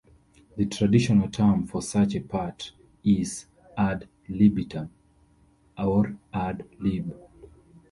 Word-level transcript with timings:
The 0.57 0.65
traditional 0.65 1.29
term 1.29 1.67
for 1.67 1.79
such 1.83 2.15
a 2.15 2.21
part 2.21 2.71
is 3.03 3.45
"ad 3.77 4.07
libitum", 4.27 4.89
or 5.77 6.17
"ad 6.33 6.65
lib. 6.79 7.13